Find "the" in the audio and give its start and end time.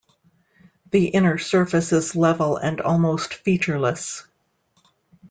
0.89-1.09